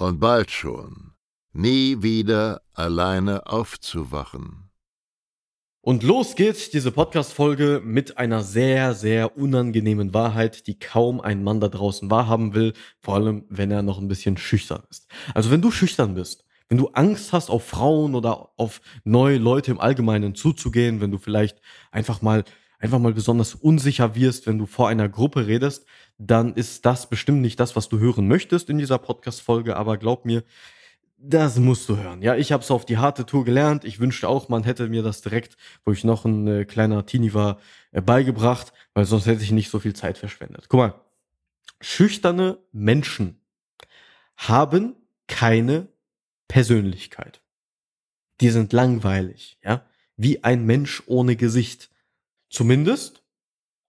und 0.00 0.20
bald 0.20 0.50
schon 0.50 1.12
nie 1.52 2.02
wieder 2.02 2.62
alleine 2.74 3.46
aufzuwachen. 3.46 4.70
Und 5.82 6.02
los 6.02 6.36
geht's, 6.36 6.70
diese 6.70 6.92
Podcast-Folge 6.92 7.80
mit 7.82 8.18
einer 8.18 8.42
sehr, 8.42 8.94
sehr 8.94 9.36
unangenehmen 9.38 10.12
Wahrheit, 10.12 10.66
die 10.66 10.78
kaum 10.78 11.20
ein 11.20 11.42
Mann 11.42 11.58
da 11.58 11.68
draußen 11.68 12.10
wahrhaben 12.10 12.54
will, 12.54 12.74
vor 12.98 13.14
allem 13.14 13.46
wenn 13.48 13.70
er 13.70 13.82
noch 13.82 13.98
ein 13.98 14.08
bisschen 14.08 14.36
schüchtern 14.36 14.82
ist. 14.90 15.08
Also 15.34 15.50
wenn 15.50 15.62
du 15.62 15.70
schüchtern 15.70 16.14
bist, 16.14 16.44
wenn 16.68 16.78
du 16.78 16.88
Angst 16.88 17.32
hast, 17.32 17.48
auf 17.48 17.64
Frauen 17.64 18.14
oder 18.14 18.50
auf 18.56 18.82
neue 19.04 19.38
Leute 19.38 19.70
im 19.70 19.80
Allgemeinen 19.80 20.34
zuzugehen, 20.34 21.00
wenn 21.00 21.10
du 21.10 21.18
vielleicht 21.18 21.60
einfach 21.90 22.20
mal 22.20 22.44
einfach 22.80 22.98
mal 22.98 23.12
besonders 23.12 23.54
unsicher 23.54 24.14
wirst, 24.14 24.46
wenn 24.46 24.58
du 24.58 24.66
vor 24.66 24.88
einer 24.88 25.08
Gruppe 25.08 25.46
redest, 25.46 25.86
dann 26.22 26.54
ist 26.54 26.84
das 26.84 27.08
bestimmt 27.08 27.40
nicht 27.40 27.58
das, 27.58 27.76
was 27.76 27.88
du 27.88 27.98
hören 27.98 28.28
möchtest 28.28 28.68
in 28.68 28.76
dieser 28.76 28.98
Podcast 28.98 29.40
Folge, 29.40 29.76
aber 29.76 29.96
glaub 29.96 30.26
mir, 30.26 30.44
das 31.16 31.58
musst 31.58 31.88
du 31.88 31.96
hören. 31.96 32.20
Ja, 32.20 32.36
ich 32.36 32.52
habe 32.52 32.62
es 32.62 32.70
auf 32.70 32.84
die 32.84 32.98
harte 32.98 33.24
Tour 33.24 33.44
gelernt. 33.44 33.84
Ich 33.84 34.00
wünschte 34.00 34.28
auch, 34.28 34.50
man 34.50 34.62
hätte 34.62 34.88
mir 34.88 35.02
das 35.02 35.22
direkt, 35.22 35.56
wo 35.84 35.92
ich 35.92 36.04
noch 36.04 36.26
ein 36.26 36.46
äh, 36.46 36.64
kleiner 36.66 37.06
Teenie 37.06 37.32
war, 37.32 37.58
äh, 37.92 38.02
beigebracht, 38.02 38.74
weil 38.92 39.06
sonst 39.06 39.26
hätte 39.26 39.42
ich 39.42 39.50
nicht 39.50 39.70
so 39.70 39.78
viel 39.78 39.94
Zeit 39.94 40.18
verschwendet. 40.18 40.66
Guck 40.68 40.78
mal, 40.78 41.00
schüchterne 41.80 42.58
Menschen 42.70 43.40
haben 44.36 44.96
keine 45.26 45.88
Persönlichkeit. 46.48 47.40
Die 48.42 48.50
sind 48.50 48.74
langweilig, 48.74 49.58
ja, 49.62 49.86
wie 50.16 50.44
ein 50.44 50.66
Mensch 50.66 51.02
ohne 51.06 51.36
Gesicht. 51.36 51.90
Zumindest 52.50 53.22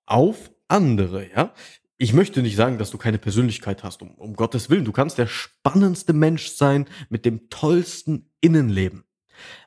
auf 0.05 0.51
andere, 0.69 1.29
ja. 1.29 1.53
Ich 2.01 2.13
möchte 2.13 2.41
nicht 2.41 2.55
sagen, 2.55 2.79
dass 2.79 2.89
du 2.89 2.97
keine 2.97 3.19
Persönlichkeit 3.19 3.83
hast, 3.83 4.01
um, 4.01 4.15
um 4.15 4.35
Gottes 4.35 4.71
Willen. 4.71 4.85
Du 4.85 4.91
kannst 4.91 5.19
der 5.19 5.27
spannendste 5.27 6.13
Mensch 6.13 6.47
sein 6.47 6.87
mit 7.09 7.25
dem 7.25 7.47
tollsten 7.51 8.31
Innenleben. 8.41 9.03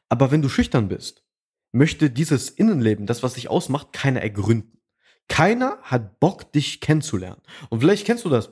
Aber 0.08 0.32
wenn 0.32 0.42
du 0.42 0.48
schüchtern 0.48 0.88
bist, 0.88 1.22
möchte 1.70 2.10
dieses 2.10 2.50
Innenleben, 2.50 3.06
das, 3.06 3.22
was 3.22 3.34
dich 3.34 3.48
ausmacht, 3.48 3.92
keiner 3.92 4.20
ergründen. 4.20 4.80
Keiner 5.28 5.78
hat 5.82 6.18
Bock, 6.18 6.50
dich 6.50 6.80
kennenzulernen. 6.80 7.40
Und 7.68 7.78
vielleicht 7.78 8.04
kennst 8.04 8.24
du 8.24 8.30
das. 8.30 8.50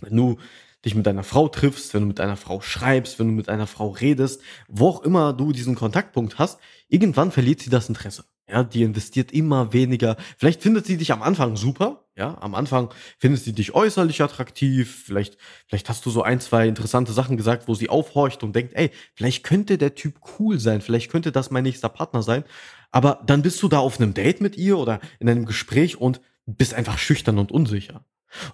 Wenn 0.00 0.16
du 0.16 0.38
dich 0.84 0.94
mit 0.94 1.04
deiner 1.04 1.24
Frau 1.24 1.48
triffst, 1.48 1.94
wenn 1.94 2.02
du 2.02 2.06
mit 2.06 2.20
einer 2.20 2.36
Frau 2.36 2.60
schreibst, 2.60 3.18
wenn 3.18 3.26
du 3.26 3.32
mit 3.32 3.48
einer 3.48 3.66
Frau 3.66 3.88
redest, 3.88 4.42
wo 4.68 4.90
auch 4.90 5.02
immer 5.02 5.32
du 5.32 5.50
diesen 5.50 5.74
Kontaktpunkt 5.74 6.38
hast, 6.38 6.60
irgendwann 6.86 7.32
verliert 7.32 7.58
sie 7.58 7.70
das 7.70 7.88
Interesse. 7.88 8.26
Ja, 8.48 8.62
die 8.62 8.84
investiert 8.84 9.32
immer 9.32 9.72
weniger. 9.72 10.16
Vielleicht 10.38 10.62
findet 10.62 10.86
sie 10.86 10.98
dich 10.98 11.10
am 11.10 11.22
Anfang 11.22 11.56
super. 11.56 12.01
Ja, 12.14 12.36
am 12.42 12.54
Anfang 12.54 12.92
findet 13.18 13.42
sie 13.42 13.54
dich 13.54 13.74
äußerlich 13.74 14.20
attraktiv. 14.20 15.04
Vielleicht, 15.06 15.38
vielleicht 15.66 15.88
hast 15.88 16.04
du 16.04 16.10
so 16.10 16.22
ein, 16.22 16.40
zwei 16.40 16.68
interessante 16.68 17.12
Sachen 17.12 17.38
gesagt, 17.38 17.68
wo 17.68 17.74
sie 17.74 17.88
aufhorcht 17.88 18.42
und 18.42 18.54
denkt, 18.54 18.74
ey, 18.74 18.90
vielleicht 19.14 19.44
könnte 19.44 19.78
der 19.78 19.94
Typ 19.94 20.20
cool 20.38 20.58
sein. 20.58 20.82
Vielleicht 20.82 21.10
könnte 21.10 21.32
das 21.32 21.50
mein 21.50 21.64
nächster 21.64 21.88
Partner 21.88 22.22
sein. 22.22 22.44
Aber 22.90 23.22
dann 23.24 23.40
bist 23.40 23.62
du 23.62 23.68
da 23.68 23.78
auf 23.78 23.98
einem 23.98 24.12
Date 24.12 24.42
mit 24.42 24.58
ihr 24.58 24.76
oder 24.76 25.00
in 25.20 25.28
einem 25.28 25.46
Gespräch 25.46 25.98
und 25.98 26.20
bist 26.44 26.74
einfach 26.74 26.98
schüchtern 26.98 27.38
und 27.38 27.50
unsicher. 27.50 28.04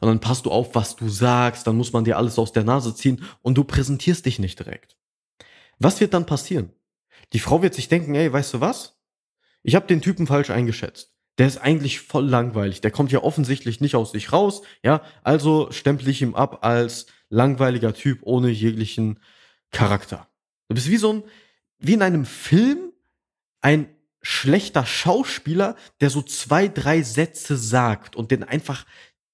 Und 0.01 0.09
dann 0.09 0.21
passt 0.21 0.47
du 0.47 0.53
auf, 0.53 0.77
was 0.77 0.95
du 0.95 1.09
sagst, 1.09 1.67
dann 1.67 1.77
muss 1.77 1.93
man 1.93 2.05
dir 2.05 2.17
alles 2.17 2.39
aus 2.39 2.53
der 2.53 2.65
Nase 2.65 2.95
ziehen 2.95 3.25
und 3.43 3.59
du 3.59 3.65
präsentierst 3.65 4.25
dich 4.25 4.39
nicht 4.39 4.59
direkt. 4.59 4.97
Was 5.81 6.01
wird 6.01 6.15
dann 6.15 6.27
passieren? 6.27 6.73
Die 7.33 7.41
Frau 7.41 7.63
wird 7.63 7.75
sich 7.75 7.89
denken, 7.89 8.15
ey, 8.15 8.33
weißt 8.33 8.55
du 8.55 8.61
was? 8.61 8.99
Ich 9.63 9.75
habe 9.75 9.87
den 9.87 10.01
Typen 10.01 10.27
falsch 10.27 10.51
eingeschätzt. 10.51 11.18
Der 11.39 11.47
ist 11.47 11.59
eigentlich 11.59 12.01
voll 12.01 12.27
langweilig. 12.27 12.81
Der 12.81 12.91
kommt 12.91 13.13
ja 13.13 13.23
offensichtlich 13.23 13.81
nicht 13.81 13.95
aus 13.95 14.13
sich 14.13 14.33
raus. 14.33 14.63
Ja, 14.83 15.03
also 15.23 15.71
stempel 15.71 16.09
ich 16.09 16.21
ihm 16.21 16.35
ab 16.35 16.65
als 16.65 17.07
langweiliger 17.31 17.95
Typ 17.95 18.21
ohne 18.23 18.49
jeglichen 18.51 19.21
Charakter. 19.71 20.29
Du 20.69 20.75
bist 20.75 20.91
wie 20.91 20.97
so 20.97 21.13
ein, 21.13 21.23
wie 21.79 21.95
in 21.95 22.03
einem 22.03 22.25
Film, 22.25 22.93
ein 23.61 23.89
schlechter 24.21 24.85
Schauspieler, 24.85 25.77
der 26.01 26.11
so 26.11 26.23
zwei, 26.23 26.69
drei 26.69 27.03
Sätze 27.03 27.57
sagt 27.57 28.17
und 28.17 28.31
den 28.31 28.45
einfach 28.45 28.85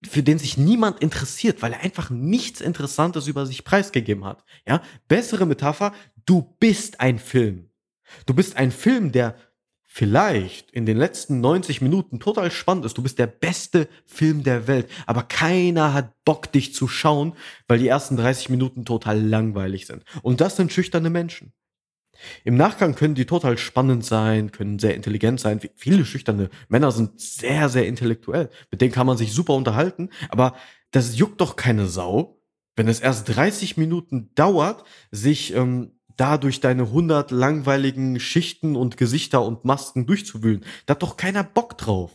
für 0.07 0.23
den 0.23 0.39
sich 0.39 0.59
niemand 0.59 1.01
interessiert, 1.01 1.63
weil 1.63 1.73
er 1.73 1.81
einfach 1.81 2.11
nichts 2.11 2.61
Interessantes 2.61 3.27
über 3.27 3.47
sich 3.47 3.65
preisgegeben 3.65 4.25
hat. 4.25 4.45
Ja, 4.69 4.83
bessere 5.09 5.47
Metapher, 5.47 5.95
du 6.27 6.55
bist 6.61 7.01
ein 7.01 7.19
Film. 7.19 7.71
Du 8.27 8.35
bist 8.35 8.57
ein 8.57 8.71
Film, 8.71 9.13
der 9.13 9.37
vielleicht 9.97 10.73
in 10.73 10.87
den 10.87 10.97
letzten 10.97 11.41
90 11.41 11.81
Minuten 11.81 12.19
total 12.19 12.51
spannend 12.51 12.85
ist. 12.85 12.99
Du 12.99 13.03
bist 13.05 13.17
der 13.21 13.29
beste 13.29 13.87
Film 14.07 14.43
der 14.43 14.67
Welt, 14.67 14.89
aber 15.07 15.23
keiner 15.23 15.95
hat 15.95 16.25
Bock, 16.25 16.51
dich 16.51 16.75
zu 16.75 16.89
schauen, 16.89 17.35
weil 17.69 17.79
die 17.79 17.87
ersten 17.87 18.17
30 18.17 18.49
Minuten 18.51 18.85
total 18.85 19.23
langweilig 19.23 19.87
sind. 19.87 20.03
Und 20.23 20.41
das 20.41 20.57
sind 20.57 20.73
schüchterne 20.73 21.11
Menschen. 21.11 21.53
Im 22.43 22.57
Nachgang 22.57 22.97
können 22.97 23.15
die 23.15 23.25
total 23.25 23.57
spannend 23.57 24.05
sein, 24.05 24.51
können 24.51 24.81
sehr 24.81 24.97
intelligent 24.97 25.39
sein. 25.39 25.61
Viele 25.77 26.05
schüchterne 26.05 26.51
Männer 26.69 26.91
sind 26.91 27.21
sehr, 27.21 27.69
sehr 27.69 27.87
intellektuell. 27.87 28.51
Mit 28.73 28.81
denen 28.81 28.93
kann 28.93 29.07
man 29.07 29.17
sich 29.17 29.33
super 29.33 29.55
unterhalten, 29.55 30.11
aber 30.29 30.57
das 30.91 31.17
juckt 31.17 31.41
doch 31.41 31.55
keine 31.55 31.87
Sau, 31.87 32.41
wenn 32.75 32.89
es 32.89 32.99
erst 32.99 33.29
30 33.37 33.77
Minuten 33.77 34.33
dauert, 34.35 34.83
sich 35.13 35.55
ähm, 35.55 35.93
da 36.17 36.39
durch 36.39 36.61
deine 36.61 36.85
100 36.85 37.31
langweiligen 37.31 38.21
Schichten 38.21 38.77
und 38.77 38.97
Gesichter 38.97 39.45
und 39.45 39.65
Masken 39.65 40.07
durchzuwühlen. 40.07 40.65
Da 40.87 40.93
hat 40.93 41.03
doch 41.03 41.17
keiner 41.17 41.45
Bock 41.45 41.79
drauf. 41.79 42.13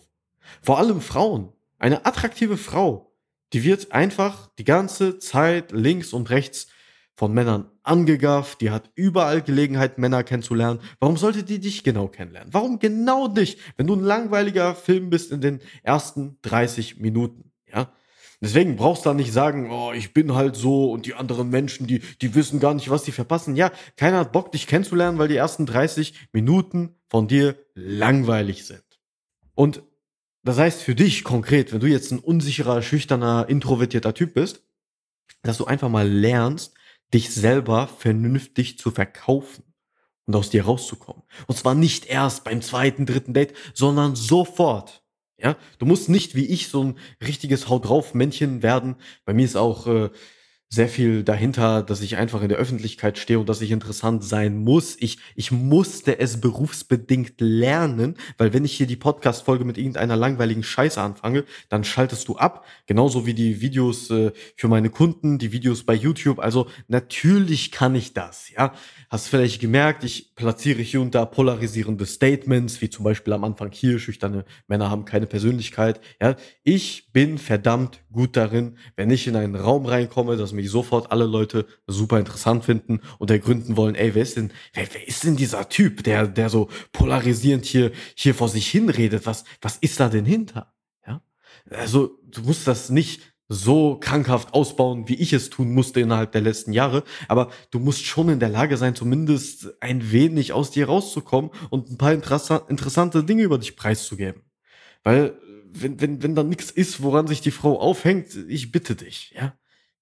Vor 0.62 0.78
allem 0.78 1.02
Frauen. 1.02 1.54
Eine 1.78 2.06
attraktive 2.06 2.58
Frau, 2.58 3.14
die 3.54 3.64
wird 3.64 3.92
einfach 3.92 4.50
die 4.58 4.66
ganze 4.66 5.18
Zeit 5.20 5.72
links 5.72 6.14
und 6.14 6.30
rechts 6.30 6.68
von 7.16 7.34
Männern 7.34 7.70
angegafft, 7.84 8.62
die 8.62 8.72
hat 8.72 8.92
überall 8.96 9.42
Gelegenheit, 9.42 9.98
Männer 9.98 10.24
kennenzulernen. 10.24 10.80
Warum 11.00 11.18
sollte 11.18 11.44
die 11.44 11.60
dich 11.60 11.84
genau 11.84 12.08
kennenlernen? 12.08 12.54
Warum 12.54 12.80
genau 12.80 13.28
dich, 13.28 13.58
wenn 13.76 13.88
du 13.88 13.96
ein 13.96 14.04
langweiliger 14.04 14.74
Film 14.74 15.10
bist 15.10 15.32
in 15.32 15.42
den 15.42 15.60
ersten 15.84 16.38
30 16.44 17.00
Minuten? 17.00 17.52
Ja? 17.68 17.92
Deswegen 18.42 18.78
brauchst 18.78 19.06
du 19.06 19.10
da 19.10 19.14
nicht 19.14 19.34
sagen, 19.34 19.70
oh, 19.70 19.92
ich 19.92 20.14
bin 20.14 20.34
halt 20.34 20.56
so 20.56 20.92
und 20.92 21.06
die 21.06 21.14
anderen 21.14 21.50
Menschen, 21.50 21.88
die, 21.88 22.00
die 22.00 22.36
wissen 22.36 22.60
gar 22.60 22.74
nicht, 22.74 22.90
was 22.90 23.04
sie 23.04 23.12
verpassen. 23.12 23.56
Ja, 23.58 23.72
keiner 23.98 24.20
hat 24.20 24.32
Bock, 24.32 24.52
dich 24.52 24.66
kennenzulernen, 24.66 25.18
weil 25.18 25.28
die 25.28 25.36
ersten 25.36 25.66
30 25.66 26.30
Minuten 26.32 26.96
von 27.10 27.28
dir 27.28 27.58
langweilig 27.76 28.66
sind. 28.66 28.84
Und 29.56 29.84
das 30.44 30.58
heißt 30.58 30.82
für 30.82 30.96
dich 30.96 31.26
konkret, 31.26 31.74
wenn 31.74 31.82
du 31.82 31.88
jetzt 31.88 32.12
ein 32.12 32.20
unsicherer, 32.20 32.82
schüchterner, 32.82 33.48
introvertierter 33.50 34.14
Typ 34.14 34.36
bist, 34.36 34.64
dass 35.42 35.58
du 35.58 35.66
einfach 35.66 35.90
mal 35.90 36.08
lernst, 36.08 36.74
dich 37.14 37.34
selber 37.34 37.88
vernünftig 37.88 38.78
zu 38.78 38.92
verkaufen 38.92 39.64
und 40.26 40.36
aus 40.36 40.50
dir 40.50 40.64
rauszukommen. 40.64 41.24
Und 41.48 41.58
zwar 41.58 41.76
nicht 41.76 42.06
erst 42.06 42.44
beim 42.44 42.62
zweiten, 42.62 43.06
dritten 43.06 43.34
Date, 43.34 43.54
sondern 43.74 44.16
sofort. 44.16 45.04
Ja, 45.42 45.56
du 45.78 45.86
musst 45.86 46.10
nicht 46.10 46.36
wie 46.36 46.46
ich 46.46 46.68
so 46.68 46.84
ein 46.84 46.98
richtiges 47.26 47.70
Haut 47.70 47.88
drauf 47.88 48.14
Männchen 48.14 48.62
werden. 48.62 48.96
Bei 49.26 49.34
mir 49.34 49.46
ist 49.46 49.56
auch 49.56 49.88
äh, 49.88 50.10
sehr 50.72 50.88
viel 50.88 51.24
dahinter, 51.24 51.82
dass 51.82 52.02
ich 52.02 52.18
einfach 52.18 52.44
in 52.44 52.50
der 52.50 52.60
Öffentlichkeit 52.60 53.18
stehe 53.18 53.40
und 53.40 53.50
dass 53.50 53.60
ich 53.62 53.72
interessant 53.72 54.24
sein 54.24 54.56
muss. 54.56 54.98
Ich, 55.00 55.18
ich 55.36 55.52
musste 55.52 56.20
es 56.20 56.40
berufsbedingt 56.40 57.42
lernen, 57.42 58.16
weil 58.38 58.54
wenn 58.54 58.66
ich 58.66 58.74
hier 58.74 58.86
die 58.86 58.96
Podcast-Folge 58.96 59.66
mit 59.66 59.80
irgendeiner 59.80 60.16
langweiligen 60.16 60.62
Scheiße 60.62 61.02
anfange, 61.02 61.44
dann 61.70 61.84
schaltest 61.84 62.28
du 62.28 62.38
ab. 62.38 62.68
Genauso 62.86 63.26
wie 63.26 63.34
die 63.34 63.62
Videos 63.62 64.12
äh, 64.12 64.32
für 64.56 64.68
meine 64.68 64.92
Kunden, 64.92 65.40
die 65.40 65.52
Videos 65.52 65.84
bei 65.84 65.96
YouTube. 65.96 66.38
Also 66.38 66.68
natürlich 66.88 67.72
kann 67.72 67.96
ich 67.96 68.14
das, 68.14 68.52
ja. 68.52 68.74
Hast 69.10 69.28
vielleicht 69.28 69.60
gemerkt, 69.60 70.04
ich 70.04 70.36
platziere 70.36 70.84
hier 70.84 71.02
unter 71.02 71.26
polarisierende 71.26 72.06
Statements, 72.06 72.80
wie 72.80 72.92
zum 72.92 73.04
Beispiel 73.04 73.34
am 73.34 73.44
Anfang 73.44 73.72
hier, 73.72 73.98
schüchterne 73.98 74.46
Männer 74.68 74.92
haben 74.92 75.06
keine 75.06 75.26
Persönlichkeit. 75.26 76.00
Ja, 76.22 76.36
ich 76.64 77.12
bin 77.12 77.40
verdammt 77.40 78.02
gut 78.12 78.38
darin, 78.38 78.78
wenn 78.96 79.10
ich 79.10 79.26
in 79.26 79.36
einen 79.36 79.56
Raum 79.56 79.88
reinkomme, 79.88 80.38
dass 80.38 80.54
mich 80.60 80.70
sofort 80.70 81.12
alle 81.12 81.26
Leute 81.26 81.66
super 81.88 82.20
interessant 82.20 82.66
finden 82.66 83.02
und 83.18 83.32
ergründen 83.32 83.78
wollen, 83.78 83.96
ey, 83.96 84.14
wer 84.14 84.24
ist 84.24 84.38
denn, 84.38 84.52
wer, 84.74 84.88
wer 84.94 85.08
ist 85.08 85.24
denn 85.24 85.36
dieser 85.36 85.70
Typ, 85.70 86.04
der, 86.04 86.28
der 86.28 86.50
so 86.50 86.70
polarisierend 86.92 87.66
hier, 87.66 87.92
hier 88.16 88.36
vor 88.36 88.50
sich 88.50 88.68
hinredet? 88.70 89.26
Was, 89.26 89.44
was 89.62 89.78
ist 89.78 90.00
da 90.00 90.10
denn 90.10 90.26
hinter? 90.26 90.74
Ja, 91.06 91.22
also 91.70 92.20
du 92.28 92.42
musst 92.42 92.68
das 92.68 92.90
nicht 92.90 93.22
so 93.50 93.98
krankhaft 94.00 94.54
ausbauen, 94.54 95.08
wie 95.08 95.16
ich 95.16 95.34
es 95.34 95.50
tun 95.50 95.74
musste 95.74 96.00
innerhalb 96.00 96.32
der 96.32 96.42
letzten 96.42 96.72
Jahre. 96.72 97.04
Aber 97.28 97.50
du 97.72 97.80
musst 97.80 98.06
schon 98.06 98.30
in 98.30 98.40
der 98.40 98.50
Lage 98.50 98.78
sein, 98.78 98.96
zumindest 98.96 99.74
ein 99.82 100.12
wenig 100.12 100.54
aus 100.54 100.70
dir 100.70 100.86
rauszukommen 100.86 101.50
und 101.72 101.90
ein 101.90 101.98
paar 101.98 102.14
interessante 102.14 103.24
Dinge 103.24 103.42
über 103.42 103.58
dich 103.58 103.76
preiszugeben. 103.76 104.44
Weil, 105.04 105.40
wenn, 105.72 106.00
wenn, 106.00 106.22
wenn 106.22 106.36
da 106.36 106.44
nichts 106.44 106.70
ist, 106.70 107.02
woran 107.02 107.28
sich 107.28 107.42
die 107.42 107.52
Frau 107.52 107.80
aufhängt, 107.80 108.36
ich 108.48 108.72
bitte 108.72 108.96
dich, 108.96 109.34
ja. 109.36 109.58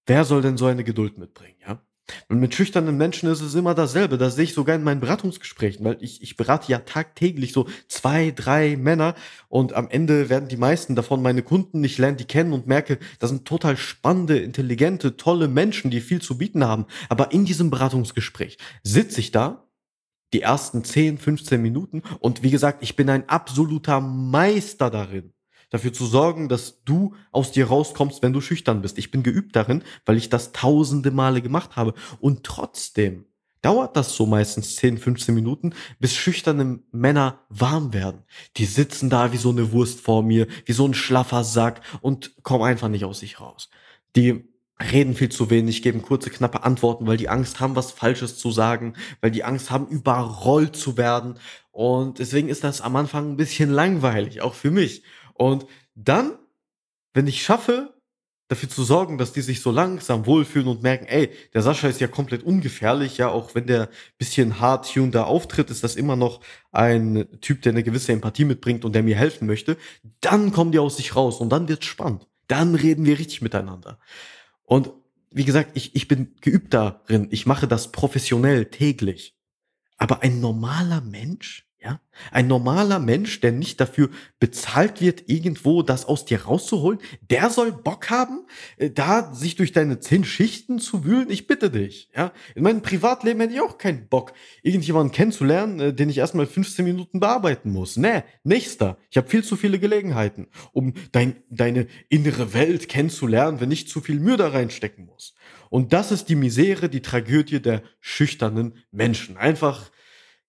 Wer 0.07 0.23
soll 0.23 0.41
denn 0.41 0.57
so 0.57 0.65
eine 0.65 0.85
Geduld 0.85 1.17
mitbringen, 1.17 1.57
ja? 1.67 1.81
Und 2.29 2.39
mit 2.39 2.55
schüchternen 2.55 2.95
Menschen 2.95 3.29
ist 3.29 3.41
es 3.41 3.53
immer 3.53 3.75
dasselbe. 3.75 4.17
Das 4.17 4.35
sehe 4.35 4.45
ich 4.45 4.53
sogar 4.53 4.77
in 4.77 4.83
meinen 4.83 5.01
Beratungsgesprächen, 5.01 5.83
weil 5.83 5.97
ich, 5.99 6.21
ich 6.21 6.37
berate 6.37 6.71
ja 6.71 6.79
tagtäglich 6.79 7.51
so 7.51 7.67
zwei, 7.89 8.31
drei 8.31 8.77
Männer 8.77 9.13
und 9.49 9.73
am 9.73 9.89
Ende 9.89 10.29
werden 10.29 10.47
die 10.47 10.55
meisten 10.55 10.95
davon 10.95 11.21
meine 11.21 11.43
Kunden. 11.43 11.83
Ich 11.83 11.97
lerne 11.97 12.15
die 12.15 12.23
kennen 12.23 12.53
und 12.53 12.65
merke, 12.65 12.97
das 13.19 13.29
sind 13.29 13.45
total 13.45 13.75
spannende, 13.75 14.39
intelligente, 14.39 15.17
tolle 15.17 15.49
Menschen, 15.49 15.91
die 15.91 15.99
viel 15.99 16.21
zu 16.21 16.37
bieten 16.37 16.63
haben. 16.63 16.85
Aber 17.09 17.33
in 17.33 17.43
diesem 17.43 17.69
Beratungsgespräch 17.69 18.57
sitze 18.83 19.19
ich 19.19 19.31
da 19.31 19.67
die 20.33 20.41
ersten 20.41 20.85
10, 20.85 21.17
15 21.17 21.61
Minuten 21.61 22.03
und 22.19 22.41
wie 22.41 22.51
gesagt, 22.51 22.83
ich 22.83 22.95
bin 22.95 23.09
ein 23.09 23.27
absoluter 23.27 23.99
Meister 23.99 24.89
darin 24.89 25.33
dafür 25.69 25.93
zu 25.93 26.05
sorgen, 26.05 26.49
dass 26.49 26.83
du 26.83 27.13
aus 27.31 27.51
dir 27.51 27.67
rauskommst, 27.67 28.21
wenn 28.21 28.33
du 28.33 28.41
schüchtern 28.41 28.81
bist. 28.81 28.97
Ich 28.97 29.11
bin 29.11 29.23
geübt 29.23 29.55
darin, 29.55 29.83
weil 30.05 30.17
ich 30.17 30.29
das 30.29 30.51
tausende 30.51 31.11
Male 31.11 31.41
gemacht 31.41 31.75
habe. 31.75 31.93
Und 32.19 32.43
trotzdem 32.43 33.25
dauert 33.61 33.97
das 33.97 34.15
so 34.15 34.25
meistens 34.25 34.75
10, 34.77 34.97
15 34.97 35.35
Minuten, 35.35 35.73
bis 35.99 36.13
schüchterne 36.13 36.79
Männer 36.91 37.41
warm 37.49 37.93
werden. 37.93 38.23
Die 38.55 38.65
sitzen 38.65 39.09
da 39.09 39.33
wie 39.33 39.37
so 39.37 39.49
eine 39.49 39.71
Wurst 39.71 39.99
vor 39.99 40.23
mir, 40.23 40.47
wie 40.65 40.73
so 40.73 40.87
ein 40.87 40.93
schlaffer 40.93 41.43
Sack 41.43 41.81
und 42.01 42.43
kommen 42.43 42.63
einfach 42.63 42.87
nicht 42.87 43.05
aus 43.05 43.19
sich 43.19 43.41
raus. 43.41 43.69
Die 44.15 44.47
reden 44.79 45.15
viel 45.15 45.29
zu 45.29 45.49
wenig, 45.49 45.81
geben 45.81 46.01
kurze, 46.01 46.29
knappe 46.29 46.63
Antworten, 46.63 47.07
weil 47.07 47.17
die 47.17 47.29
Angst 47.29 47.59
haben, 47.59 47.75
was 47.75 47.91
Falsches 47.91 48.37
zu 48.37 48.51
sagen, 48.51 48.93
weil 49.21 49.31
die 49.31 49.43
Angst 49.43 49.71
haben, 49.71 49.87
überrollt 49.87 50.75
zu 50.75 50.97
werden. 50.97 51.39
Und 51.71 52.19
deswegen 52.19 52.49
ist 52.49 52.63
das 52.63 52.81
am 52.81 52.95
Anfang 52.95 53.31
ein 53.31 53.37
bisschen 53.37 53.71
langweilig, 53.71 54.41
auch 54.41 54.53
für 54.53 54.71
mich. 54.71 55.03
Und 55.37 55.65
dann, 55.95 56.37
wenn 57.13 57.27
ich 57.27 57.43
schaffe, 57.43 57.93
dafür 58.47 58.69
zu 58.69 58.83
sorgen, 58.83 59.17
dass 59.17 59.33
die 59.33 59.41
sich 59.41 59.61
so 59.61 59.71
langsam 59.71 60.25
wohlfühlen 60.25 60.67
und 60.67 60.81
merken, 60.81 61.05
ey, 61.05 61.29
der 61.53 61.61
Sascha 61.61 61.87
ist 61.87 61.99
ja 61.99 62.07
komplett 62.07 62.43
ungefährlich, 62.43 63.17
ja, 63.17 63.29
auch 63.29 63.55
wenn 63.55 63.67
der 63.67 63.89
bisschen 64.17 64.55
und 64.95 65.11
da 65.13 65.23
auftritt, 65.25 65.69
ist 65.69 65.83
das 65.83 65.95
immer 65.95 66.15
noch 66.15 66.39
ein 66.71 67.27
Typ, 67.41 67.61
der 67.61 67.73
eine 67.73 67.83
gewisse 67.83 68.13
Empathie 68.13 68.45
mitbringt 68.45 68.85
und 68.85 68.93
der 68.93 69.03
mir 69.03 69.17
helfen 69.17 69.47
möchte, 69.47 69.77
dann 70.21 70.51
kommen 70.53 70.71
die 70.71 70.79
aus 70.79 70.97
sich 70.97 71.15
raus 71.15 71.41
und 71.41 71.49
dann 71.49 71.67
wird's 71.67 71.85
spannend. 71.85 72.27
Dann 72.47 72.75
reden 72.75 73.05
wir 73.05 73.19
richtig 73.19 73.41
miteinander. 73.41 73.99
Und 74.63 74.91
wie 75.31 75.43
gesagt, 75.43 75.71
ich, 75.73 75.93
ich 75.95 76.07
bin 76.07 76.35
geübt 76.39 76.73
darin, 76.73 77.27
ich 77.31 77.45
mache 77.45 77.67
das 77.67 77.91
professionell 77.91 78.65
täglich. 78.65 79.35
Aber 79.97 80.23
ein 80.23 80.39
normaler 80.39 81.01
Mensch, 81.01 81.66
ja? 81.79 82.01
Ein 82.31 82.47
normaler 82.47 82.99
Mensch, 82.99 83.39
der 83.39 83.51
nicht 83.51 83.79
dafür 83.79 84.09
bezahlt 84.39 84.99
wird, 84.99 85.29
irgendwo 85.29 85.83
das 85.83 86.05
aus 86.05 86.25
dir 86.25 86.43
rauszuholen, 86.43 86.99
der 87.29 87.49
soll 87.49 87.71
Bock 87.71 88.09
haben, 88.09 88.45
äh, 88.77 88.89
da 88.89 89.33
sich 89.33 89.55
durch 89.55 89.71
deine 89.71 89.99
zehn 89.99 90.23
Schichten 90.23 90.79
zu 90.79 91.05
wühlen. 91.05 91.29
Ich 91.29 91.47
bitte 91.47 91.69
dich. 91.69 92.09
Ja? 92.15 92.33
In 92.55 92.63
meinem 92.63 92.81
Privatleben 92.81 93.39
hätte 93.39 93.53
ich 93.53 93.61
auch 93.61 93.77
keinen 93.77 94.07
Bock, 94.07 94.33
irgendjemanden 94.63 95.13
kennenzulernen, 95.13 95.79
äh, 95.79 95.93
den 95.93 96.09
ich 96.09 96.17
erstmal 96.17 96.47
15 96.47 96.83
Minuten 96.83 97.19
bearbeiten 97.19 97.71
muss. 97.71 97.97
Nee, 97.97 98.23
nächster. 98.43 98.97
Ich 99.09 99.17
habe 99.17 99.29
viel 99.29 99.43
zu 99.43 99.55
viele 99.55 99.79
Gelegenheiten, 99.79 100.47
um 100.71 100.93
dein, 101.11 101.43
deine 101.49 101.87
innere 102.09 102.53
Welt 102.53 102.89
kennenzulernen, 102.89 103.59
wenn 103.59 103.71
ich 103.71 103.87
zu 103.87 104.01
viel 104.01 104.19
Mühe 104.19 104.37
da 104.37 104.49
reinstecken 104.49 105.05
muss. 105.05 105.35
Und 105.69 105.93
das 105.93 106.11
ist 106.11 106.29
die 106.29 106.35
Misere, 106.35 106.89
die 106.89 107.01
Tragödie 107.01 107.61
der 107.61 107.83
schüchternen 107.99 108.77
Menschen. 108.91 109.37
Einfach 109.37 109.91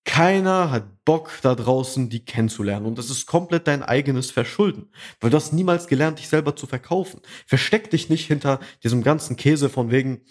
keiner 0.09 0.71
hat 0.71 1.05
Bock 1.05 1.31
da 1.43 1.55
draußen, 1.55 2.09
die 2.09 2.25
kennenzulernen. 2.25 2.87
Und 2.87 2.97
das 2.97 3.11
ist 3.11 3.27
komplett 3.27 3.69
dein 3.69 3.83
eigenes 3.83 4.31
Verschulden. 4.31 4.91
Weil 5.21 5.29
du 5.29 5.37
hast 5.37 5.53
niemals 5.53 5.87
gelernt, 5.87 6.19
dich 6.19 6.29
selber 6.29 6.57
zu 6.57 6.67
verkaufen. 6.67 7.21
Versteck 7.47 7.91
dich 7.91 8.09
nicht 8.09 8.27
hinter 8.27 8.59
diesem 8.83 9.03
ganzen 9.03 9.37
Käse 9.37 9.69
von 9.69 9.91
wegen, 9.91 10.23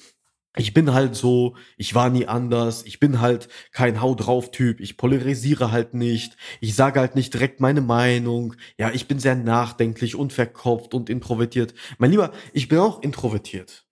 ich 0.57 0.73
bin 0.73 0.93
halt 0.93 1.15
so, 1.15 1.55
ich 1.77 1.93
war 1.93 2.09
nie 2.09 2.25
anders, 2.25 2.83
ich 2.85 2.99
bin 2.99 3.21
halt 3.21 3.49
kein 3.71 4.01
Hau 4.01 4.15
drauf 4.15 4.49
Typ, 4.49 4.79
ich 4.79 4.97
polarisiere 4.97 5.71
halt 5.71 5.93
nicht, 5.93 6.35
ich 6.59 6.73
sage 6.73 6.99
halt 6.99 7.15
nicht 7.15 7.35
direkt 7.35 7.59
meine 7.59 7.81
Meinung, 7.81 8.55
ja, 8.79 8.89
ich 8.91 9.07
bin 9.07 9.19
sehr 9.19 9.35
nachdenklich 9.35 10.15
und 10.15 10.33
verkopft 10.33 10.95
und 10.95 11.07
introvertiert. 11.11 11.75
Mein 11.99 12.09
Lieber, 12.09 12.31
ich 12.51 12.67
bin 12.67 12.79
auch 12.79 13.03
introvertiert. 13.03 13.86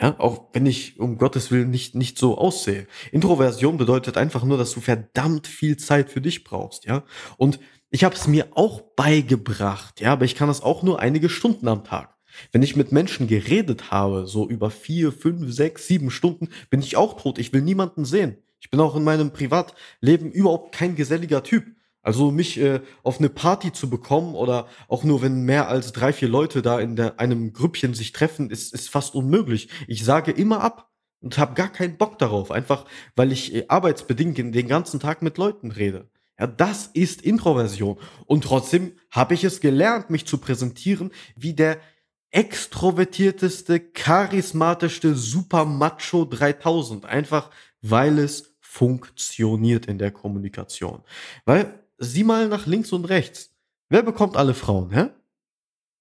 Ja, 0.00 0.18
auch 0.18 0.48
wenn 0.54 0.64
ich 0.64 0.98
um 0.98 1.18
Gottes 1.18 1.50
Willen 1.50 1.70
nicht, 1.70 1.94
nicht 1.94 2.16
so 2.16 2.38
aussehe. 2.38 2.86
Introversion 3.12 3.76
bedeutet 3.76 4.16
einfach 4.16 4.42
nur, 4.42 4.56
dass 4.56 4.72
du 4.72 4.80
verdammt 4.80 5.46
viel 5.46 5.76
Zeit 5.76 6.10
für 6.10 6.22
dich 6.22 6.44
brauchst, 6.44 6.86
ja. 6.86 7.04
Und 7.36 7.60
ich 7.90 8.04
habe 8.04 8.14
es 8.14 8.26
mir 8.26 8.48
auch 8.56 8.80
beigebracht, 8.96 10.00
ja, 10.00 10.12
aber 10.12 10.24
ich 10.24 10.34
kann 10.34 10.48
das 10.48 10.62
auch 10.62 10.82
nur 10.82 11.00
einige 11.00 11.28
Stunden 11.28 11.68
am 11.68 11.84
Tag. 11.84 12.16
Wenn 12.50 12.62
ich 12.62 12.76
mit 12.76 12.92
Menschen 12.92 13.26
geredet 13.26 13.90
habe, 13.90 14.26
so 14.26 14.48
über 14.48 14.70
vier, 14.70 15.12
fünf, 15.12 15.52
sechs, 15.52 15.86
sieben 15.86 16.10
Stunden, 16.10 16.48
bin 16.70 16.80
ich 16.80 16.96
auch 16.96 17.20
tot. 17.20 17.38
Ich 17.38 17.52
will 17.52 17.60
niemanden 17.60 18.06
sehen. 18.06 18.38
Ich 18.60 18.70
bin 18.70 18.80
auch 18.80 18.96
in 18.96 19.04
meinem 19.04 19.32
Privatleben 19.32 20.30
überhaupt 20.32 20.74
kein 20.74 20.96
geselliger 20.96 21.42
Typ. 21.42 21.66
Also 22.02 22.30
mich 22.30 22.58
äh, 22.58 22.80
auf 23.02 23.18
eine 23.18 23.28
Party 23.28 23.72
zu 23.72 23.88
bekommen 23.88 24.34
oder 24.34 24.66
auch 24.88 25.04
nur 25.04 25.22
wenn 25.22 25.42
mehr 25.42 25.68
als 25.68 25.92
drei, 25.92 26.12
vier 26.12 26.28
Leute 26.28 26.60
da 26.60 26.80
in 26.80 26.96
der, 26.96 27.20
einem 27.20 27.52
Grüppchen 27.52 27.94
sich 27.94 28.12
treffen, 28.12 28.50
ist, 28.50 28.74
ist 28.74 28.90
fast 28.90 29.14
unmöglich. 29.14 29.68
Ich 29.86 30.04
sage 30.04 30.32
immer 30.32 30.62
ab 30.62 30.90
und 31.20 31.38
habe 31.38 31.54
gar 31.54 31.70
keinen 31.70 31.96
Bock 31.96 32.18
darauf, 32.18 32.50
einfach 32.50 32.84
weil 33.14 33.32
ich 33.32 33.54
äh, 33.54 33.64
arbeitsbedingt 33.68 34.36
den 34.36 34.68
ganzen 34.68 35.00
Tag 35.00 35.22
mit 35.22 35.38
Leuten 35.38 35.70
rede. 35.70 36.10
Ja, 36.38 36.46
das 36.48 36.86
ist 36.86 37.22
Introversion. 37.22 37.98
Und 38.26 38.44
trotzdem 38.44 38.92
habe 39.10 39.34
ich 39.34 39.44
es 39.44 39.60
gelernt, 39.60 40.10
mich 40.10 40.26
zu 40.26 40.38
präsentieren 40.38 41.12
wie 41.36 41.54
der 41.54 41.78
extrovertierteste, 42.30 43.78
charismatischste 43.78 45.14
Super 45.14 45.64
Macho 45.66 46.24
3000. 46.24 47.04
Einfach 47.04 47.50
weil 47.82 48.18
es 48.18 48.56
funktioniert 48.60 49.86
in 49.86 49.98
der 49.98 50.10
Kommunikation. 50.10 51.02
Weil 51.44 51.81
sieh 52.02 52.24
mal 52.24 52.48
nach 52.48 52.66
links 52.66 52.92
und 52.92 53.06
rechts. 53.06 53.50
Wer 53.88 54.02
bekommt 54.02 54.36
alle 54.36 54.54
Frauen, 54.54 54.90
hä? 54.90 55.10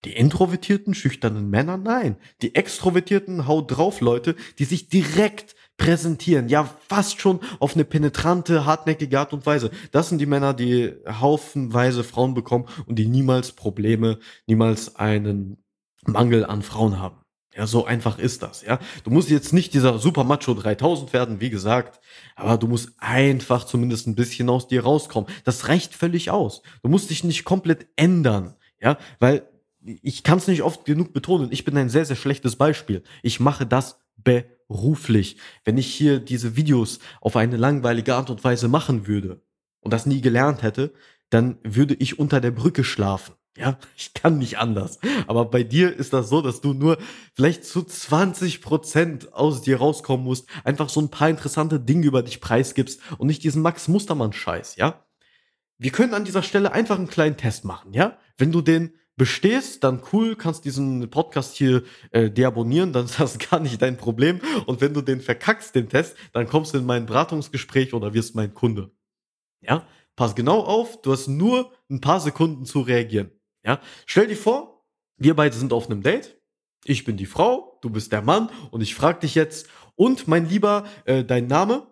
Die 0.04 0.14
introvertierten, 0.14 0.96
schüchternen 0.96 1.50
Männer? 1.50 1.78
Nein. 1.78 2.18
Die 2.42 2.56
extrovertierten, 2.56 3.48
haut 3.48 3.70
drauf 3.70 4.02
Leute, 4.02 4.36
die 4.58 4.66
sich 4.66 4.90
direkt 4.90 5.56
präsentieren. 5.78 6.50
Ja, 6.50 6.64
fast 6.90 7.22
schon 7.22 7.40
auf 7.60 7.76
eine 7.76 7.86
penetrante, 7.86 8.66
hartnäckige 8.66 9.20
Art 9.20 9.34
und 9.34 9.46
Weise. 9.46 9.70
Das 9.92 10.10
sind 10.10 10.18
die 10.18 10.26
Männer, 10.26 10.56
die 10.56 10.94
haufenweise 11.08 12.04
Frauen 12.04 12.34
bekommen 12.34 12.66
und 12.88 12.98
die 12.98 13.08
niemals 13.08 13.52
Probleme, 13.52 14.18
niemals 14.48 14.96
einen 14.96 15.64
Mangel 16.06 16.46
an 16.46 16.64
Frauen 16.64 16.98
haben. 16.98 17.21
Ja, 17.54 17.68
so 17.68 17.86
einfach 17.86 18.18
ist 18.18 18.44
das, 18.44 18.62
ja. 18.62 18.80
Du 19.04 19.12
musst 19.12 19.30
jetzt 19.30 19.52
nicht 19.52 19.74
dieser 19.74 20.00
Super 20.00 20.24
Macho 20.24 20.54
3000 20.54 21.12
werden, 21.12 21.42
wie 21.42 21.50
gesagt, 21.50 22.00
aber 22.36 22.58
du 22.58 22.68
musst 22.68 22.94
einfach 22.98 23.66
zumindest 23.66 24.08
ein 24.08 24.16
bisschen 24.16 24.50
aus 24.50 24.70
dir 24.70 24.84
rauskommen. 24.84 25.30
Das 25.44 25.68
reicht 25.68 25.94
völlig 25.94 26.32
aus. 26.32 26.62
Du 26.82 26.88
musst 26.88 27.10
dich 27.10 27.26
nicht 27.26 27.44
komplett 27.44 27.88
ändern, 27.98 28.56
ja, 28.80 28.98
weil 29.20 29.50
ich 29.84 30.24
kann 30.24 30.38
es 30.38 30.48
nicht 30.48 30.62
oft 30.62 30.86
genug 30.86 31.12
betonen. 31.12 31.52
Ich 31.52 31.66
bin 31.66 31.76
ein 31.76 31.90
sehr, 31.90 32.06
sehr 32.06 32.16
schlechtes 32.16 32.56
Beispiel. 32.56 33.04
Ich 33.22 33.42
mache 33.42 33.66
das 33.66 34.00
beruflich. 34.16 35.38
Wenn 35.66 35.78
ich 35.78 35.88
hier 35.94 36.20
diese 36.20 36.56
Videos 36.56 37.00
auf 37.20 37.36
eine 37.36 37.58
langweilige 37.58 38.16
Art 38.16 38.30
und 38.30 38.44
Weise 38.44 38.70
machen 38.70 39.08
würde 39.08 39.42
und 39.82 39.92
das 39.92 40.06
nie 40.06 40.22
gelernt 40.22 40.62
hätte, 40.64 40.94
dann 41.30 41.58
würde 41.64 41.96
ich 41.96 42.20
unter 42.20 42.40
der 42.40 42.52
Brücke 42.52 42.84
schlafen. 42.84 43.34
Ja, 43.58 43.78
ich 43.98 44.14
kann 44.14 44.38
nicht 44.38 44.58
anders. 44.58 45.00
Aber 45.28 45.46
bei 45.46 45.64
dir 45.64 45.96
ist 45.96 46.14
das 46.14 46.30
so, 46.30 46.42
dass 46.42 46.62
du 46.62 46.74
nur 46.74 46.98
vielleicht 47.34 47.66
zu 47.66 47.84
20 47.84 48.62
Prozent 48.62 49.34
aus 49.34 49.62
dir 49.62 49.78
rauskommen 49.78 50.26
musst, 50.26 50.48
einfach 50.64 50.90
so 50.90 51.02
ein 51.02 51.12
paar 51.12 51.30
interessante 51.30 51.80
Dinge 51.80 52.06
über 52.06 52.24
dich 52.24 52.42
preisgibst 52.42 53.02
und 53.18 53.28
nicht 53.28 53.44
diesen 53.44 53.62
Max 53.62 53.88
Mustermann 53.88 54.34
Scheiß, 54.34 54.76
ja? 54.76 55.06
Wir 55.78 55.92
können 55.92 56.14
an 56.14 56.26
dieser 56.26 56.44
Stelle 56.44 56.74
einfach 56.74 56.98
einen 56.98 57.08
kleinen 57.08 57.38
Test 57.38 57.66
machen, 57.66 57.94
ja? 57.94 58.18
Wenn 58.38 58.52
du 58.52 58.62
den 58.62 58.94
bestehst, 59.18 59.84
dann 59.84 60.02
cool, 60.14 60.36
kannst 60.36 60.66
diesen 60.66 61.10
Podcast 61.10 61.56
hier 61.56 61.84
äh, 62.12 62.32
deabonnieren, 62.32 62.94
dann 62.94 63.06
ist 63.06 63.20
das 63.20 63.38
gar 63.50 63.60
nicht 63.60 63.82
dein 63.82 63.98
Problem. 63.98 64.40
Und 64.66 64.82
wenn 64.82 64.94
du 64.94 65.02
den 65.02 65.22
verkackst, 65.22 65.76
den 65.76 65.90
Test, 65.90 66.16
dann 66.34 66.48
kommst 66.48 66.74
du 66.74 66.80
in 66.80 66.86
mein 66.86 67.06
Beratungsgespräch 67.06 67.94
oder 67.94 68.14
wirst 68.14 68.36
mein 68.36 68.54
Kunde. 68.54 68.92
Ja? 69.60 69.86
Pass 70.16 70.36
genau 70.36 70.62
auf, 70.62 71.02
du 71.02 71.12
hast 71.12 71.28
nur 71.28 71.72
ein 71.90 72.02
paar 72.02 72.20
Sekunden 72.20 72.66
zu 72.66 72.82
reagieren. 72.82 73.32
Ja, 73.64 73.80
stell 74.06 74.28
dir 74.28 74.38
vor, 74.38 74.86
wir 75.18 75.36
beide 75.36 75.56
sind 75.56 75.74
auf 75.74 75.90
einem 75.90 76.02
Date. 76.02 76.42
Ich 76.84 77.04
bin 77.04 77.18
die 77.18 77.28
Frau, 77.28 77.78
du 77.82 77.90
bist 77.90 78.12
der 78.12 78.22
Mann 78.22 78.50
und 78.72 78.82
ich 78.82 78.96
frage 78.96 79.20
dich 79.20 79.36
jetzt, 79.36 79.70
und 79.96 80.28
mein 80.28 80.50
Lieber, 80.50 80.86
äh, 81.06 81.24
dein 81.24 81.48
Name? 81.48 81.88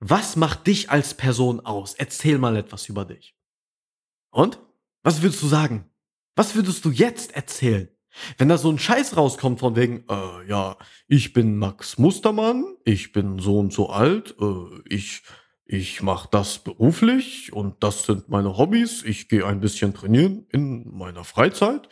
Was 0.00 0.36
macht 0.36 0.66
dich 0.66 0.90
als 0.90 1.14
Person 1.14 1.60
aus? 1.60 1.94
Erzähl 1.94 2.38
mal 2.38 2.56
etwas 2.56 2.88
über 2.88 3.04
dich. 3.04 3.36
Und? 4.30 4.58
Was 5.02 5.22
würdest 5.22 5.42
du 5.42 5.46
sagen? 5.46 5.88
Was 6.34 6.54
würdest 6.54 6.84
du 6.84 6.90
jetzt 6.90 7.34
erzählen? 7.36 7.88
Wenn 8.36 8.48
da 8.48 8.58
so 8.58 8.70
ein 8.70 8.78
Scheiß 8.78 9.16
rauskommt 9.16 9.60
von 9.60 9.76
wegen, 9.76 10.04
äh, 10.08 10.48
ja, 10.48 10.76
ich 11.06 11.32
bin 11.32 11.56
Max 11.56 11.98
Mustermann, 11.98 12.76
ich 12.84 13.12
bin 13.12 13.38
so 13.38 13.58
und 13.58 13.72
so 13.72 13.90
alt, 13.90 14.34
äh, 14.40 14.82
ich 14.88 15.22
ich 15.70 16.02
mache 16.02 16.28
das 16.30 16.60
beruflich 16.60 17.52
und 17.52 17.84
das 17.84 18.04
sind 18.04 18.30
meine 18.30 18.56
Hobbys. 18.56 19.02
Ich 19.04 19.28
gehe 19.28 19.46
ein 19.46 19.60
bisschen 19.60 19.92
trainieren 19.92 20.46
in 20.50 20.96
meiner 20.96 21.24
Freizeit 21.24 21.90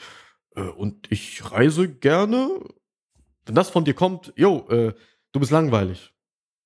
äh, 0.57 0.63
und 0.63 1.13
ich 1.13 1.53
reise 1.53 1.87
gerne. 1.87 2.49
Wenn 3.45 3.55
das 3.55 3.69
von 3.69 3.85
dir 3.85 3.93
kommt, 3.93 4.33
yo, 4.35 4.67
äh, 4.71 4.95
du 5.33 5.41
bist 5.41 5.53
langweilig. 5.53 6.15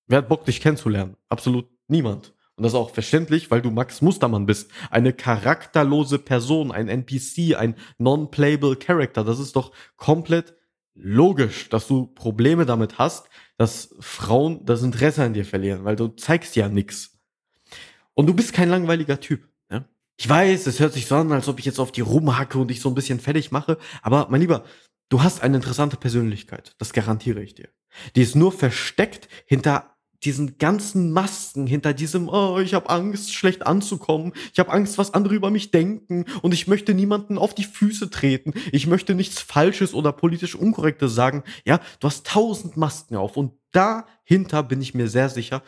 Wer 0.06 0.18
hat 0.18 0.28
Bock, 0.28 0.44
dich 0.44 0.60
kennenzulernen? 0.60 1.16
Absolut 1.28 1.66
niemand. 1.88 2.32
Und 2.54 2.62
das 2.62 2.74
ist 2.74 2.78
auch 2.78 2.90
verständlich, 2.90 3.50
weil 3.50 3.60
du 3.60 3.72
Max 3.72 4.02
Mustermann 4.02 4.46
bist. 4.46 4.70
Eine 4.90 5.12
charakterlose 5.12 6.20
Person, 6.20 6.70
ein 6.70 6.88
NPC, 6.88 7.56
ein 7.56 7.74
non-playable 7.98 8.76
Character. 8.76 9.24
Das 9.24 9.40
ist 9.40 9.56
doch 9.56 9.72
komplett 9.96 10.54
logisch, 11.02 11.68
dass 11.68 11.86
du 11.86 12.06
Probleme 12.06 12.66
damit 12.66 12.98
hast, 12.98 13.28
dass 13.56 13.94
Frauen 14.00 14.64
das 14.64 14.82
Interesse 14.82 15.22
an 15.22 15.34
dir 15.34 15.44
verlieren, 15.44 15.84
weil 15.84 15.96
du 15.96 16.08
zeigst 16.08 16.56
ja 16.56 16.68
nichts. 16.68 17.18
Und 18.14 18.26
du 18.26 18.34
bist 18.34 18.52
kein 18.52 18.68
langweiliger 18.68 19.20
Typ. 19.20 19.48
Ja? 19.70 19.84
Ich 20.16 20.28
weiß, 20.28 20.66
es 20.66 20.80
hört 20.80 20.92
sich 20.92 21.06
so 21.06 21.16
an, 21.16 21.32
als 21.32 21.48
ob 21.48 21.58
ich 21.58 21.64
jetzt 21.64 21.78
auf 21.78 21.92
die 21.92 22.00
rumhacke 22.00 22.58
und 22.58 22.68
dich 22.68 22.80
so 22.80 22.88
ein 22.88 22.94
bisschen 22.94 23.20
fertig 23.20 23.50
mache, 23.50 23.78
aber 24.02 24.28
mein 24.30 24.40
Lieber, 24.40 24.64
du 25.08 25.22
hast 25.22 25.42
eine 25.42 25.56
interessante 25.56 25.96
Persönlichkeit, 25.96 26.74
das 26.78 26.92
garantiere 26.92 27.42
ich 27.42 27.54
dir. 27.54 27.68
Die 28.16 28.22
ist 28.22 28.36
nur 28.36 28.52
versteckt 28.52 29.28
hinter 29.46 29.96
diesen 30.24 30.58
ganzen 30.58 31.12
Masken, 31.12 31.66
hinter 31.66 31.94
diesem, 31.94 32.28
oh, 32.28 32.58
ich 32.58 32.74
habe 32.74 32.90
Angst, 32.90 33.32
schlecht 33.34 33.66
anzukommen, 33.66 34.32
ich 34.52 34.58
habe 34.58 34.70
Angst, 34.70 34.98
was 34.98 35.14
andere 35.14 35.34
über 35.34 35.50
mich 35.50 35.70
denken 35.70 36.26
und 36.42 36.52
ich 36.52 36.66
möchte 36.66 36.94
niemanden 36.94 37.38
auf 37.38 37.54
die 37.54 37.64
Füße 37.64 38.10
treten, 38.10 38.52
ich 38.72 38.86
möchte 38.86 39.14
nichts 39.14 39.40
Falsches 39.40 39.94
oder 39.94 40.12
politisch 40.12 40.54
Unkorrektes 40.54 41.14
sagen. 41.14 41.42
Ja, 41.64 41.80
du 42.00 42.06
hast 42.06 42.26
tausend 42.26 42.76
Masken 42.76 43.16
auf 43.16 43.36
und 43.36 43.52
dahinter 43.72 44.62
bin 44.62 44.82
ich 44.82 44.94
mir 44.94 45.08
sehr 45.08 45.28
sicher, 45.28 45.62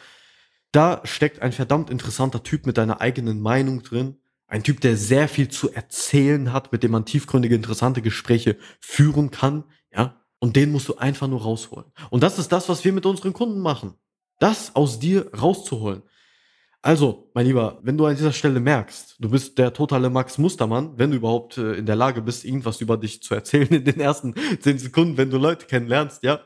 da 0.71 1.00
steckt 1.04 1.40
ein 1.42 1.52
verdammt 1.52 1.90
interessanter 1.90 2.42
Typ 2.42 2.66
mit 2.66 2.78
deiner 2.78 3.00
eigenen 3.00 3.40
Meinung 3.40 3.82
drin. 3.82 4.16
Ein 4.47 4.62
Typ, 4.62 4.80
der 4.80 4.97
sehr 4.97 5.28
viel 5.28 5.49
zu 5.49 5.73
erzählen 5.73 6.52
hat, 6.52 6.73
mit 6.73 6.82
dem 6.82 6.90
man 6.90 7.04
tiefgründige, 7.04 7.54
interessante 7.54 8.02
Gespräche 8.02 8.56
führen 8.80 9.30
kann, 9.30 9.64
ja. 9.94 10.18
Und 10.38 10.56
den 10.56 10.73
musst 10.73 10.88
du 10.88 10.97
einfach 10.97 11.28
nur 11.28 11.42
rausholen. 11.42 11.92
Und 12.11 12.23
das 12.23 12.38
ist 12.38 12.50
das, 12.50 12.68
was 12.68 12.85
wir 12.85 12.92
mit 12.92 13.06
unseren 13.06 13.32
Kunden 13.32 13.61
machen 13.61 13.94
das 14.42 14.75
aus 14.75 14.99
dir 14.99 15.32
rauszuholen. 15.34 16.02
Also, 16.84 17.30
mein 17.32 17.46
Lieber, 17.46 17.78
wenn 17.82 17.96
du 17.96 18.06
an 18.06 18.16
dieser 18.16 18.32
Stelle 18.32 18.58
merkst, 18.58 19.16
du 19.20 19.30
bist 19.30 19.56
der 19.56 19.72
totale 19.72 20.11
Max 20.11 20.37
Mustermann, 20.37 20.99
wenn 20.99 21.12
du 21.12 21.16
überhaupt 21.16 21.56
äh, 21.56 21.75
in 21.75 21.87
der 21.87 21.94
Lage 21.94 22.22
bist, 22.22 22.44
irgendwas 22.44 22.80
über 22.80 22.96
dich 22.96 23.22
zu 23.22 23.34
erzählen 23.37 23.68
in 23.68 23.84
den 23.84 24.00
ersten 24.00 24.34
zehn 24.61 24.78
Sekunden, 24.78 25.16
wenn 25.16 25.30
du 25.30 25.38
Leute 25.38 25.66
kennenlernst, 25.66 26.25
ja, 26.25 26.40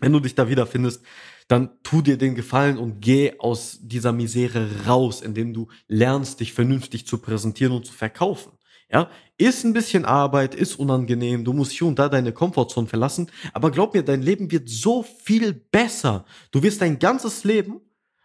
wenn 0.00 0.12
du 0.12 0.20
dich 0.20 0.34
da 0.34 0.48
wiederfindest, 0.48 1.04
dann 1.48 1.70
tu 1.82 2.00
dir 2.00 2.16
den 2.16 2.34
Gefallen 2.34 2.78
und 2.78 3.00
geh 3.00 3.38
aus 3.38 3.78
dieser 3.82 4.12
Misere 4.12 4.86
raus, 4.86 5.20
indem 5.20 5.52
du 5.52 5.68
lernst, 5.86 6.40
dich 6.40 6.54
vernünftig 6.54 7.06
zu 7.06 7.18
präsentieren 7.18 7.74
und 7.74 7.84
zu 7.84 7.92
verkaufen. 7.92 8.52
Ja, 8.90 9.10
ist 9.36 9.64
ein 9.64 9.74
bisschen 9.74 10.04
Arbeit, 10.06 10.54
ist 10.54 10.78
unangenehm, 10.78 11.44
du 11.44 11.52
musst 11.52 11.72
hier 11.72 11.86
und 11.86 11.98
da 11.98 12.08
deine 12.08 12.32
Komfortzone 12.32 12.86
verlassen, 12.86 13.30
aber 13.52 13.70
glaub 13.70 13.92
mir, 13.92 14.02
dein 14.02 14.22
Leben 14.22 14.50
wird 14.50 14.68
so 14.68 15.02
viel 15.02 15.52
besser. 15.52 16.24
Du 16.52 16.62
wirst 16.62 16.80
dein 16.80 16.98
ganzes 16.98 17.44
Leben 17.44 17.82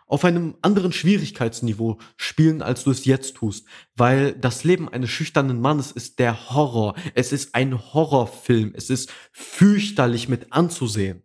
auf 0.07 0.23
einem 0.23 0.55
anderen 0.61 0.93
Schwierigkeitsniveau 0.93 1.97
spielen, 2.17 2.61
als 2.61 2.83
du 2.83 2.91
es 2.91 3.03
jetzt 3.03 3.35
tust, 3.35 3.65
weil 3.95 4.33
das 4.33 4.63
Leben 4.63 4.87
eines 4.87 5.09
schüchternen 5.09 5.59
Mannes 5.59 5.91
ist 5.91 6.19
der 6.19 6.51
Horror. 6.51 6.95
Es 7.13 7.31
ist 7.31 7.55
ein 7.55 7.93
Horrorfilm. 7.93 8.73
Es 8.75 8.89
ist 8.89 9.11
fürchterlich 9.31 10.29
mit 10.29 10.53
anzusehen, 10.53 11.23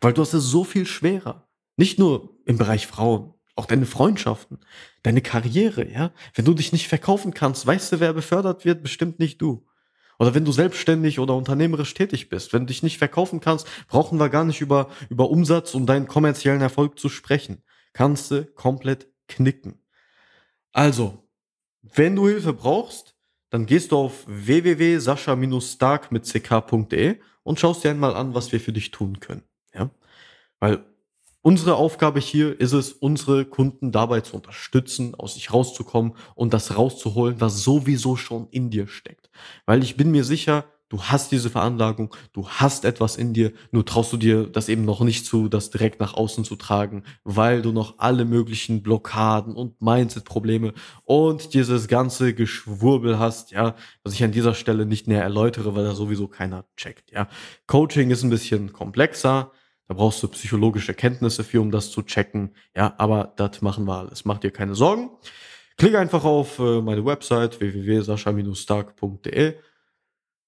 weil 0.00 0.14
du 0.14 0.22
hast 0.22 0.32
es 0.32 0.44
so 0.44 0.64
viel 0.64 0.86
schwerer. 0.86 1.48
Nicht 1.76 1.98
nur 1.98 2.36
im 2.46 2.56
Bereich 2.56 2.86
Frauen, 2.86 3.34
auch 3.56 3.66
deine 3.66 3.86
Freundschaften, 3.86 4.58
deine 5.02 5.22
Karriere, 5.22 5.90
ja. 5.90 6.12
Wenn 6.34 6.44
du 6.44 6.54
dich 6.54 6.72
nicht 6.72 6.88
verkaufen 6.88 7.34
kannst, 7.34 7.66
weißt 7.66 7.92
du, 7.92 8.00
wer 8.00 8.12
befördert 8.12 8.64
wird? 8.64 8.82
Bestimmt 8.82 9.18
nicht 9.18 9.40
du. 9.40 9.66
Oder 10.18 10.34
wenn 10.34 10.44
du 10.44 10.52
selbstständig 10.52 11.18
oder 11.18 11.34
unternehmerisch 11.34 11.94
tätig 11.94 12.28
bist, 12.28 12.52
wenn 12.52 12.62
du 12.62 12.66
dich 12.66 12.82
nicht 12.82 12.98
verkaufen 12.98 13.40
kannst, 13.40 13.66
brauchen 13.88 14.18
wir 14.18 14.28
gar 14.28 14.44
nicht 14.44 14.60
über, 14.60 14.88
über 15.08 15.30
Umsatz 15.30 15.74
und 15.74 15.86
deinen 15.86 16.06
kommerziellen 16.06 16.60
Erfolg 16.60 16.98
zu 16.98 17.08
sprechen. 17.08 17.62
Kannst 17.92 18.30
du 18.30 18.44
komplett 18.44 19.08
knicken. 19.28 19.80
Also, 20.72 21.28
wenn 21.82 22.16
du 22.16 22.28
Hilfe 22.28 22.52
brauchst, 22.52 23.14
dann 23.50 23.66
gehst 23.66 23.92
du 23.92 23.98
auf 23.98 24.24
www.sascha-stark 24.26 26.10
mit 26.10 26.24
ck.de 26.24 27.20
und 27.44 27.60
schaust 27.60 27.84
dir 27.84 27.90
einmal 27.90 28.16
an, 28.16 28.34
was 28.34 28.50
wir 28.50 28.60
für 28.60 28.72
dich 28.72 28.90
tun 28.90 29.20
können. 29.20 29.44
Ja? 29.72 29.90
Weil 30.58 30.84
Unsere 31.46 31.74
Aufgabe 31.74 32.20
hier 32.20 32.58
ist 32.58 32.72
es, 32.72 32.94
unsere 32.94 33.44
Kunden 33.44 33.92
dabei 33.92 34.22
zu 34.22 34.34
unterstützen, 34.34 35.14
aus 35.14 35.34
sich 35.34 35.52
rauszukommen 35.52 36.14
und 36.34 36.54
das 36.54 36.74
rauszuholen, 36.74 37.38
was 37.38 37.62
sowieso 37.62 38.16
schon 38.16 38.48
in 38.48 38.70
dir 38.70 38.86
steckt. 38.86 39.28
Weil 39.66 39.82
ich 39.82 39.98
bin 39.98 40.10
mir 40.10 40.24
sicher, 40.24 40.64
du 40.88 41.02
hast 41.02 41.32
diese 41.32 41.50
Veranlagung, 41.50 42.14
du 42.32 42.48
hast 42.48 42.86
etwas 42.86 43.16
in 43.16 43.34
dir, 43.34 43.52
nur 43.72 43.84
traust 43.84 44.10
du 44.14 44.16
dir 44.16 44.46
das 44.46 44.70
eben 44.70 44.86
noch 44.86 45.02
nicht 45.02 45.26
zu, 45.26 45.50
das 45.50 45.68
direkt 45.68 46.00
nach 46.00 46.14
außen 46.14 46.44
zu 46.44 46.56
tragen, 46.56 47.02
weil 47.24 47.60
du 47.60 47.72
noch 47.72 47.98
alle 47.98 48.24
möglichen 48.24 48.82
Blockaden 48.82 49.54
und 49.54 49.82
Mindset-Probleme 49.82 50.72
und 51.04 51.52
dieses 51.52 51.88
ganze 51.88 52.32
Geschwurbel 52.32 53.18
hast, 53.18 53.50
ja, 53.50 53.74
was 54.02 54.14
ich 54.14 54.24
an 54.24 54.32
dieser 54.32 54.54
Stelle 54.54 54.86
nicht 54.86 55.08
näher 55.08 55.22
erläutere, 55.22 55.74
weil 55.74 55.84
da 55.84 55.94
sowieso 55.94 56.26
keiner 56.26 56.64
checkt, 56.78 57.12
ja. 57.12 57.28
Coaching 57.66 58.10
ist 58.10 58.22
ein 58.22 58.30
bisschen 58.30 58.72
komplexer, 58.72 59.52
da 59.86 59.94
brauchst 59.94 60.22
du 60.22 60.28
psychologische 60.28 60.94
Kenntnisse 60.94 61.44
für, 61.44 61.60
um 61.60 61.70
das 61.70 61.90
zu 61.90 62.02
checken. 62.02 62.54
Ja, 62.74 62.94
aber 62.98 63.34
das 63.36 63.60
machen 63.62 63.84
wir 63.86 63.98
alles. 63.98 64.24
Mach 64.24 64.38
dir 64.38 64.50
keine 64.50 64.74
Sorgen. 64.74 65.10
Klick 65.76 65.94
einfach 65.96 66.24
auf 66.24 66.58
äh, 66.58 66.80
meine 66.80 67.04
Website 67.04 67.60
www.sascha-stark.de. 67.60 69.56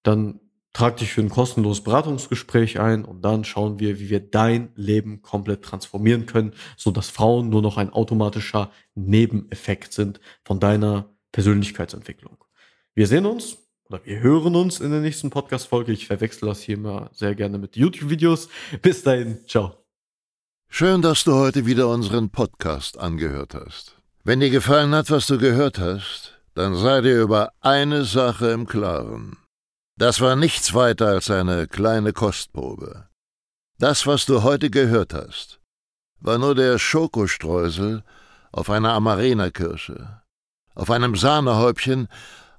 Dann 0.02 0.40
trag 0.73 0.97
dich 0.99 1.12
für 1.12 1.21
ein 1.23 1.31
kostenloses 1.31 1.83
Beratungsgespräch 1.83 2.78
ein 2.78 3.05
und 3.05 3.23
dann 3.23 3.45
schauen 3.45 3.78
wir, 3.81 3.99
wie 3.99 4.11
wir 4.11 4.21
dein 4.21 4.73
Leben 4.76 5.23
komplett 5.23 5.62
transformieren 5.62 6.26
können, 6.26 6.52
so 6.76 6.90
dass 6.90 7.09
Frauen 7.09 7.49
nur 7.49 7.62
noch 7.62 7.78
ein 7.78 7.90
automatischer 7.90 8.71
Nebeneffekt 8.95 9.93
sind 9.93 10.21
von 10.45 10.61
deiner 10.61 11.16
Persönlichkeitsentwicklung. 11.33 12.45
Wir 12.95 13.07
sehen 13.07 13.26
uns 13.26 13.65
oder 13.88 14.05
wir 14.05 14.21
hören 14.21 14.57
uns 14.57 14.81
in 14.81 14.90
der 14.90 15.00
nächsten 15.00 15.31
Podcast-Folge. 15.31 15.93
Ich 15.93 16.07
verwechsel 16.07 16.49
das 16.49 16.61
hier 16.61 16.76
immer 16.76 17.11
sehr 17.12 17.35
gerne 17.35 17.59
mit 17.59 17.76
YouTube-Videos. 17.76 18.49
Bis 18.83 19.02
dahin, 19.02 19.47
ciao. 19.47 19.85
Schön, 20.69 21.02
dass 21.02 21.25
du 21.25 21.35
heute 21.35 21.66
wieder 21.66 21.88
unseren 21.88 22.31
Podcast 22.31 22.99
angehört 22.99 23.55
hast. 23.55 23.97
Wenn 24.25 24.40
dir 24.40 24.50
gefallen 24.50 24.95
hat, 24.95 25.11
was 25.11 25.28
du 25.28 25.38
gehört 25.38 25.78
hast, 25.78 26.40
dann 26.55 26.75
sei 26.75 27.00
dir 27.00 27.23
über 27.23 27.52
eine 27.61 28.05
Sache 28.05 28.49
im 28.49 28.66
Klaren. 28.66 29.37
Das 29.97 30.21
war 30.21 30.35
nichts 30.35 30.75
weiter 30.75 31.07
als 31.09 31.31
eine 31.31 31.69
kleine 31.69 32.12
Kostprobe. 32.12 33.09
Das, 33.78 34.07
was 34.07 34.26
du 34.26 34.43
heute 34.43 34.71
gehört 34.71 35.14
hast, 35.14 35.61
war 36.19 36.38
nur 36.38 36.55
der 36.55 36.78
Schokostreusel 36.78 38.02
auf 38.50 38.69
einer 38.69 38.95
Amarena-Kirsche, 38.95 40.23
auf 40.75 40.90
einem 40.90 41.14
Sahnehäubchen 41.14 42.09